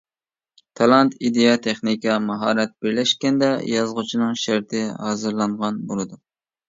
[0.79, 6.23] تالانت، ئىدىيە، تېخنىكا، ماھارەت بىرلەشكەندە يازغۇچىنىڭ شەرتى ھازىرلانغان بولىدۇ.